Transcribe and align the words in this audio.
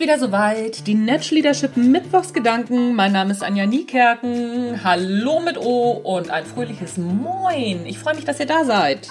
wieder 0.00 0.18
soweit. 0.18 0.86
Die 0.86 0.94
Natural 0.94 1.34
Leadership 1.36 1.76
Mittwochsgedanken. 1.76 2.94
Mein 2.94 3.12
Name 3.12 3.32
ist 3.32 3.42
Anja 3.42 3.66
Niekerken. 3.66 4.82
Hallo 4.84 5.40
mit 5.40 5.58
O 5.58 5.90
und 5.92 6.30
ein 6.30 6.44
fröhliches 6.44 6.98
Moin. 6.98 7.84
Ich 7.86 7.98
freue 7.98 8.14
mich, 8.14 8.24
dass 8.24 8.38
ihr 8.38 8.46
da 8.46 8.64
seid. 8.64 9.08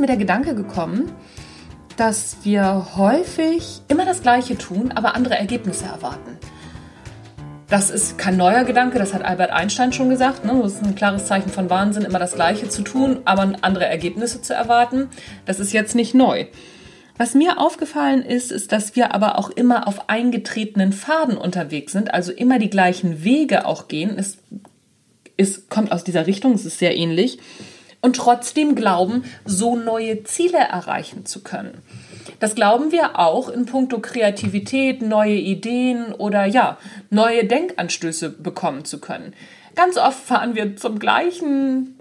Mir 0.00 0.06
der 0.06 0.16
Gedanke 0.16 0.54
gekommen, 0.54 1.12
dass 1.96 2.38
wir 2.44 2.96
häufig 2.96 3.82
immer 3.88 4.06
das 4.06 4.22
Gleiche 4.22 4.56
tun, 4.56 4.92
aber 4.94 5.14
andere 5.14 5.36
Ergebnisse 5.36 5.84
erwarten. 5.84 6.38
Das 7.68 7.90
ist 7.90 8.18
kein 8.18 8.36
neuer 8.36 8.64
Gedanke, 8.64 8.98
das 8.98 9.14
hat 9.14 9.22
Albert 9.22 9.50
Einstein 9.50 9.92
schon 9.92 10.08
gesagt. 10.08 10.44
Ne? 10.44 10.58
Das 10.60 10.72
ist 10.72 10.82
ein 10.82 10.96
klares 10.96 11.26
Zeichen 11.26 11.50
von 11.50 11.70
Wahnsinn, 11.70 12.02
immer 12.02 12.18
das 12.18 12.34
Gleiche 12.34 12.68
zu 12.68 12.82
tun, 12.82 13.20
aber 13.26 13.52
andere 13.60 13.84
Ergebnisse 13.84 14.42
zu 14.42 14.54
erwarten. 14.54 15.08
Das 15.44 15.60
ist 15.60 15.72
jetzt 15.72 15.94
nicht 15.94 16.14
neu. 16.14 16.46
Was 17.16 17.34
mir 17.34 17.60
aufgefallen 17.60 18.22
ist, 18.22 18.50
ist, 18.50 18.72
dass 18.72 18.96
wir 18.96 19.14
aber 19.14 19.38
auch 19.38 19.50
immer 19.50 19.86
auf 19.86 20.08
eingetretenen 20.08 20.92
Faden 20.92 21.36
unterwegs 21.36 21.92
sind, 21.92 22.12
also 22.12 22.32
immer 22.32 22.58
die 22.58 22.70
gleichen 22.70 23.22
Wege 23.22 23.66
auch 23.66 23.88
gehen. 23.88 24.18
Es, 24.18 24.38
es 25.36 25.68
kommt 25.68 25.92
aus 25.92 26.02
dieser 26.02 26.26
Richtung, 26.26 26.54
es 26.54 26.64
ist 26.64 26.78
sehr 26.78 26.96
ähnlich 26.96 27.38
und 28.00 28.16
trotzdem 28.16 28.74
glauben, 28.74 29.24
so 29.44 29.76
neue 29.76 30.24
Ziele 30.24 30.58
erreichen 30.58 31.26
zu 31.26 31.42
können. 31.42 31.82
Das 32.38 32.54
glauben 32.54 32.92
wir 32.92 33.18
auch 33.18 33.48
in 33.48 33.66
puncto 33.66 33.98
Kreativität, 33.98 35.02
neue 35.02 35.34
Ideen 35.34 36.12
oder 36.14 36.46
ja, 36.46 36.78
neue 37.10 37.44
Denkanstöße 37.44 38.30
bekommen 38.30 38.84
zu 38.84 39.00
können. 39.00 39.34
Ganz 39.74 39.96
oft 39.96 40.18
fahren 40.18 40.54
wir 40.54 40.76
zum 40.76 40.98
gleichen 40.98 41.98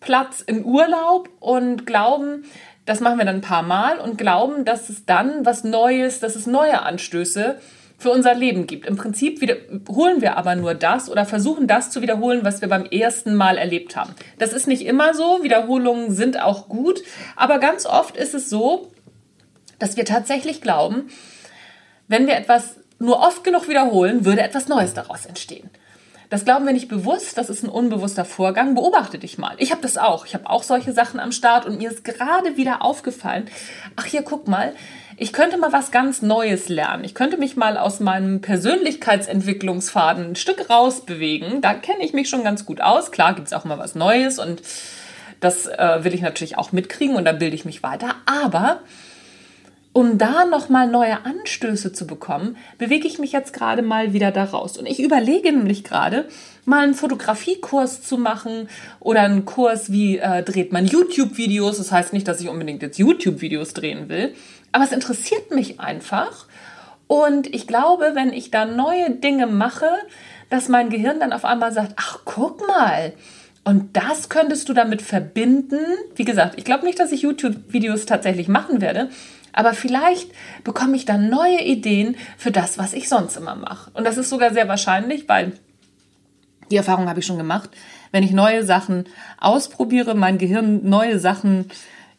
Platz 0.00 0.40
in 0.40 0.64
Urlaub 0.64 1.28
und 1.40 1.86
glauben, 1.86 2.44
das 2.86 3.00
machen 3.00 3.18
wir 3.18 3.24
dann 3.24 3.36
ein 3.36 3.40
paar 3.40 3.62
Mal 3.62 3.98
und 3.98 4.18
glauben, 4.18 4.64
dass 4.64 4.90
es 4.90 5.06
dann 5.06 5.44
was 5.46 5.64
Neues, 5.64 6.20
dass 6.20 6.36
es 6.36 6.46
neue 6.46 6.82
Anstöße 6.82 7.58
für 7.98 8.10
unser 8.10 8.34
Leben 8.34 8.66
gibt. 8.66 8.86
Im 8.86 8.96
Prinzip 8.96 9.40
wiederholen 9.40 10.20
wir 10.20 10.36
aber 10.36 10.56
nur 10.56 10.74
das 10.74 11.10
oder 11.10 11.24
versuchen 11.24 11.66
das 11.66 11.90
zu 11.90 12.02
wiederholen, 12.02 12.40
was 12.42 12.60
wir 12.60 12.68
beim 12.68 12.84
ersten 12.84 13.34
Mal 13.34 13.56
erlebt 13.56 13.96
haben. 13.96 14.14
Das 14.38 14.52
ist 14.52 14.66
nicht 14.66 14.84
immer 14.84 15.14
so, 15.14 15.42
Wiederholungen 15.42 16.12
sind 16.12 16.40
auch 16.40 16.68
gut, 16.68 17.02
aber 17.36 17.58
ganz 17.58 17.86
oft 17.86 18.16
ist 18.16 18.34
es 18.34 18.50
so, 18.50 18.90
dass 19.78 19.96
wir 19.96 20.04
tatsächlich 20.04 20.60
glauben, 20.60 21.08
wenn 22.08 22.26
wir 22.26 22.36
etwas 22.36 22.76
nur 22.98 23.20
oft 23.20 23.44
genug 23.44 23.68
wiederholen, 23.68 24.24
würde 24.24 24.42
etwas 24.42 24.68
Neues 24.68 24.94
daraus 24.94 25.26
entstehen. 25.26 25.70
Das 26.30 26.44
glauben 26.44 26.66
wir 26.66 26.72
nicht 26.72 26.88
bewusst, 26.88 27.38
das 27.38 27.50
ist 27.50 27.62
ein 27.62 27.68
unbewusster 27.68 28.24
Vorgang. 28.24 28.74
Beobachte 28.74 29.18
dich 29.18 29.38
mal. 29.38 29.54
Ich 29.58 29.70
habe 29.70 29.82
das 29.82 29.98
auch. 29.98 30.26
Ich 30.26 30.34
habe 30.34 30.48
auch 30.48 30.62
solche 30.62 30.92
Sachen 30.92 31.20
am 31.20 31.32
Start 31.32 31.66
und 31.66 31.78
mir 31.78 31.90
ist 31.90 32.02
gerade 32.02 32.56
wieder 32.56 32.82
aufgefallen, 32.82 33.46
ach 33.94 34.06
hier, 34.06 34.22
guck 34.22 34.48
mal, 34.48 34.74
ich 35.16 35.32
könnte 35.32 35.58
mal 35.58 35.72
was 35.72 35.90
ganz 35.90 36.22
Neues 36.22 36.68
lernen. 36.68 37.04
Ich 37.04 37.14
könnte 37.14 37.36
mich 37.36 37.56
mal 37.56 37.76
aus 37.76 38.00
meinem 38.00 38.40
Persönlichkeitsentwicklungsfaden 38.40 40.30
ein 40.30 40.36
Stück 40.36 40.68
rausbewegen. 40.70 41.60
Da 41.60 41.74
kenne 41.74 42.04
ich 42.04 42.12
mich 42.12 42.28
schon 42.28 42.44
ganz 42.44 42.64
gut 42.64 42.80
aus. 42.80 43.12
Klar 43.12 43.34
gibt 43.34 43.46
es 43.46 43.52
auch 43.52 43.64
mal 43.64 43.78
was 43.78 43.94
Neues 43.94 44.38
und 44.38 44.62
das 45.40 45.66
äh, 45.66 46.02
will 46.02 46.14
ich 46.14 46.22
natürlich 46.22 46.58
auch 46.58 46.72
mitkriegen 46.72 47.16
und 47.16 47.24
da 47.24 47.32
bilde 47.32 47.54
ich 47.54 47.64
mich 47.64 47.82
weiter. 47.82 48.14
Aber 48.26 48.80
um 49.94 50.18
da 50.18 50.44
nochmal 50.44 50.88
neue 50.88 51.24
Anstöße 51.24 51.92
zu 51.92 52.06
bekommen, 52.06 52.56
bewege 52.78 53.06
ich 53.06 53.20
mich 53.20 53.30
jetzt 53.30 53.52
gerade 53.52 53.80
mal 53.80 54.12
wieder 54.12 54.32
da 54.32 54.42
raus. 54.42 54.76
Und 54.76 54.86
ich 54.86 55.00
überlege 55.00 55.52
nämlich 55.52 55.84
gerade, 55.84 56.26
mal 56.64 56.82
einen 56.82 56.94
Fotografiekurs 56.94 58.02
zu 58.02 58.18
machen 58.18 58.68
oder 58.98 59.22
einen 59.22 59.44
Kurs, 59.44 59.92
wie 59.92 60.18
äh, 60.18 60.42
dreht 60.42 60.72
man 60.72 60.86
YouTube-Videos. 60.86 61.78
Das 61.78 61.92
heißt 61.92 62.12
nicht, 62.12 62.26
dass 62.26 62.40
ich 62.40 62.48
unbedingt 62.48 62.82
jetzt 62.82 62.98
YouTube-Videos 62.98 63.72
drehen 63.72 64.08
will, 64.08 64.34
aber 64.72 64.82
es 64.82 64.90
interessiert 64.90 65.54
mich 65.54 65.78
einfach. 65.78 66.46
Und 67.06 67.54
ich 67.54 67.68
glaube, 67.68 68.12
wenn 68.14 68.32
ich 68.32 68.50
da 68.50 68.64
neue 68.64 69.10
Dinge 69.10 69.46
mache, 69.46 69.88
dass 70.50 70.68
mein 70.68 70.90
Gehirn 70.90 71.20
dann 71.20 71.32
auf 71.32 71.44
einmal 71.44 71.72
sagt, 71.72 71.92
ach, 71.96 72.18
guck 72.24 72.66
mal, 72.66 73.12
und 73.62 73.96
das 73.96 74.28
könntest 74.28 74.68
du 74.68 74.74
damit 74.74 75.02
verbinden. 75.02 75.80
Wie 76.16 76.24
gesagt, 76.24 76.58
ich 76.58 76.64
glaube 76.64 76.84
nicht, 76.84 76.98
dass 76.98 77.12
ich 77.12 77.22
YouTube-Videos 77.22 78.06
tatsächlich 78.06 78.48
machen 78.48 78.80
werde, 78.80 79.08
aber 79.54 79.72
vielleicht 79.72 80.30
bekomme 80.64 80.96
ich 80.96 81.04
dann 81.04 81.30
neue 81.30 81.62
Ideen 81.62 82.16
für 82.36 82.50
das, 82.50 82.76
was 82.76 82.92
ich 82.92 83.08
sonst 83.08 83.36
immer 83.36 83.54
mache. 83.54 83.90
Und 83.94 84.04
das 84.04 84.18
ist 84.18 84.28
sogar 84.28 84.52
sehr 84.52 84.68
wahrscheinlich, 84.68 85.28
weil 85.28 85.52
die 86.70 86.76
Erfahrung 86.76 87.08
habe 87.08 87.20
ich 87.20 87.26
schon 87.26 87.38
gemacht. 87.38 87.70
Wenn 88.10 88.22
ich 88.22 88.32
neue 88.32 88.64
Sachen 88.64 89.04
ausprobiere, 89.38 90.14
mein 90.14 90.38
Gehirn 90.38 90.88
neue 90.88 91.18
Sachen, 91.18 91.70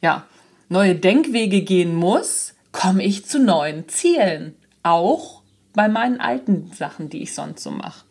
ja, 0.01 0.25
neue 0.69 0.95
Denkwege 0.95 1.61
gehen 1.61 1.95
muss, 1.95 2.53
komme 2.71 3.03
ich 3.03 3.25
zu 3.25 3.39
neuen 3.39 3.87
Zielen. 3.89 4.55
Auch 4.83 5.41
bei 5.73 5.87
meinen 5.89 6.19
alten 6.19 6.71
Sachen, 6.73 7.09
die 7.09 7.21
ich 7.21 7.33
sonst 7.33 7.63
so 7.63 7.71
mache. 7.71 8.05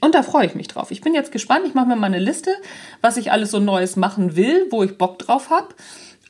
Und 0.00 0.14
da 0.14 0.22
freue 0.22 0.46
ich 0.46 0.54
mich 0.54 0.68
drauf. 0.68 0.90
Ich 0.90 1.00
bin 1.00 1.14
jetzt 1.14 1.30
gespannt. 1.30 1.64
Ich 1.66 1.74
mache 1.74 1.86
mir 1.86 1.96
mal 1.96 2.08
eine 2.08 2.18
Liste, 2.18 2.50
was 3.00 3.16
ich 3.16 3.30
alles 3.30 3.52
so 3.52 3.60
Neues 3.60 3.96
machen 3.96 4.34
will, 4.34 4.66
wo 4.70 4.82
ich 4.82 4.98
Bock 4.98 5.18
drauf 5.18 5.50
habe. 5.50 5.68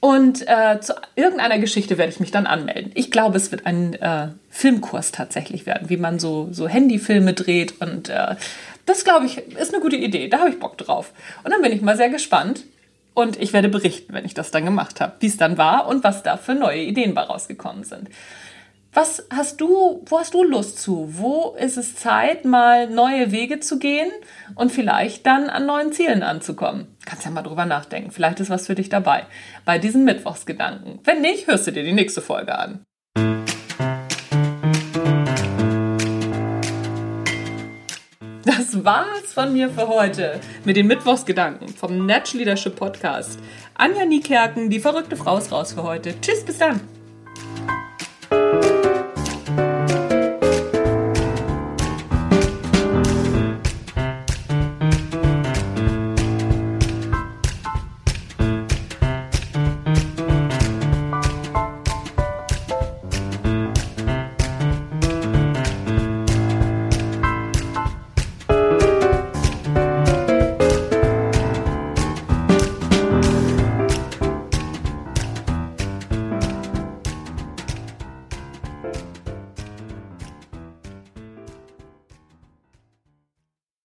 Und 0.02 0.48
äh, 0.48 0.80
zu 0.80 0.94
irgendeiner 1.14 1.60
Geschichte 1.60 1.96
werde 1.96 2.10
ich 2.10 2.18
mich 2.18 2.32
dann 2.32 2.44
anmelden. 2.44 2.90
Ich 2.96 3.12
glaube, 3.12 3.36
es 3.36 3.52
wird 3.52 3.66
ein 3.66 3.94
äh, 3.94 4.30
Filmkurs 4.50 5.12
tatsächlich 5.12 5.64
werden, 5.64 5.90
wie 5.90 5.96
man 5.96 6.18
so, 6.18 6.48
so 6.50 6.66
Handyfilme 6.66 7.34
dreht. 7.34 7.80
Und 7.80 8.08
äh, 8.08 8.34
das, 8.84 9.04
glaube 9.04 9.26
ich, 9.26 9.38
ist 9.38 9.72
eine 9.72 9.80
gute 9.80 9.94
Idee. 9.94 10.26
Da 10.26 10.40
habe 10.40 10.50
ich 10.50 10.58
Bock 10.58 10.76
drauf. 10.76 11.12
Und 11.44 11.52
dann 11.52 11.62
bin 11.62 11.70
ich 11.70 11.82
mal 11.82 11.96
sehr 11.96 12.08
gespannt. 12.08 12.64
Und 13.14 13.40
ich 13.40 13.52
werde 13.52 13.68
berichten, 13.68 14.12
wenn 14.12 14.24
ich 14.24 14.34
das 14.34 14.50
dann 14.50 14.64
gemacht 14.64 15.00
habe, 15.00 15.12
wie 15.20 15.28
es 15.28 15.36
dann 15.36 15.56
war 15.56 15.86
und 15.86 16.02
was 16.02 16.24
da 16.24 16.36
für 16.36 16.56
neue 16.56 16.82
Ideen 16.82 17.14
bei 17.14 17.22
rausgekommen 17.22 17.84
sind. 17.84 18.08
Was 18.94 19.26
hast 19.34 19.58
du, 19.62 20.02
wo 20.04 20.18
hast 20.18 20.34
du 20.34 20.44
Lust 20.44 20.78
zu? 20.78 21.08
Wo 21.16 21.56
ist 21.58 21.78
es 21.78 21.96
Zeit, 21.96 22.44
mal 22.44 22.90
neue 22.90 23.32
Wege 23.32 23.58
zu 23.58 23.78
gehen 23.78 24.10
und 24.54 24.70
vielleicht 24.70 25.24
dann 25.24 25.48
an 25.48 25.64
neuen 25.64 25.92
Zielen 25.92 26.22
anzukommen? 26.22 26.94
Kannst 27.06 27.24
ja 27.24 27.30
mal 27.30 27.40
drüber 27.40 27.64
nachdenken. 27.64 28.10
Vielleicht 28.10 28.40
ist 28.40 28.50
was 28.50 28.66
für 28.66 28.74
dich 28.74 28.90
dabei 28.90 29.24
bei 29.64 29.78
diesen 29.78 30.04
Mittwochsgedanken. 30.04 30.98
Wenn 31.04 31.22
nicht, 31.22 31.46
hörst 31.46 31.66
du 31.66 31.72
dir 31.72 31.84
die 31.84 31.94
nächste 31.94 32.20
Folge 32.20 32.54
an. 32.58 32.84
Das 38.44 38.84
war's 38.84 39.32
von 39.32 39.54
mir 39.54 39.70
für 39.70 39.88
heute 39.88 40.38
mit 40.66 40.76
den 40.76 40.86
Mittwochsgedanken 40.86 41.68
vom 41.68 42.04
Natural 42.04 42.40
Leadership 42.40 42.76
Podcast. 42.76 43.38
Anja 43.72 44.04
Niekerken, 44.04 44.68
die 44.68 44.80
verrückte 44.80 45.16
Frau 45.16 45.38
ist 45.38 45.50
raus 45.50 45.72
für 45.72 45.82
heute. 45.82 46.20
Tschüss, 46.20 46.44
bis 46.44 46.58
dann. 46.58 47.01